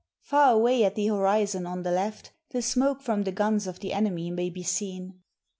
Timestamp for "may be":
4.31-4.63